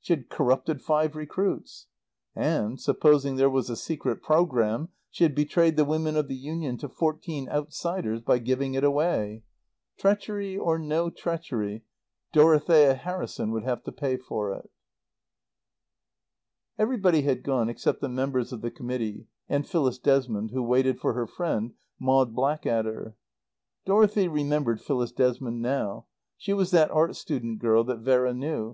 She 0.00 0.12
had 0.12 0.28
corrupted 0.28 0.80
five 0.80 1.16
recruits. 1.16 1.88
And, 2.36 2.80
supposing 2.80 3.34
there 3.34 3.50
was 3.50 3.68
a 3.68 3.74
secret 3.74 4.22
program, 4.22 4.90
she 5.10 5.24
had 5.24 5.34
betrayed 5.34 5.76
the 5.76 5.84
women 5.84 6.14
of 6.16 6.28
the 6.28 6.36
Union 6.36 6.76
to 6.78 6.88
fourteen 6.88 7.48
outsiders, 7.48 8.20
by 8.20 8.38
giving 8.38 8.74
it 8.74 8.84
away. 8.84 9.42
Treachery 9.98 10.56
or 10.56 10.78
no 10.78 11.10
treachery, 11.10 11.82
Dorothea 12.32 12.94
Harrison 12.94 13.50
would 13.50 13.64
have 13.64 13.82
to 13.82 13.90
pay 13.90 14.16
for 14.16 14.52
it. 14.52 14.70
Everybody 16.78 17.22
had 17.22 17.42
gone 17.42 17.68
except 17.68 18.00
the 18.00 18.08
members 18.08 18.52
of 18.52 18.60
the 18.60 18.70
Committee 18.70 19.26
and 19.48 19.66
Phyllis 19.66 19.98
Desmond 19.98 20.52
who 20.52 20.62
waited 20.62 21.00
for 21.00 21.14
her 21.14 21.26
friend, 21.26 21.72
Maud 21.98 22.36
Blackadder. 22.36 23.16
Dorothy 23.84 24.28
remembered 24.28 24.80
Phyllis 24.80 25.10
Desmond 25.10 25.60
now; 25.60 26.06
she 26.38 26.52
was 26.52 26.70
that 26.70 26.92
art 26.92 27.16
student 27.16 27.58
girl 27.58 27.82
that 27.82 27.98
Vera 27.98 28.32
knew. 28.32 28.70